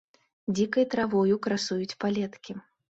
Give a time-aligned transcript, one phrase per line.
[0.59, 2.63] Дзікай травою красуюць палеткі.